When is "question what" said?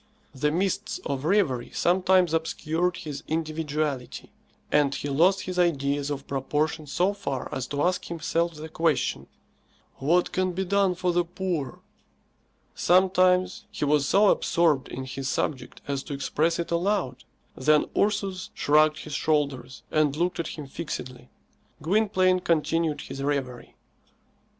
8.67-10.31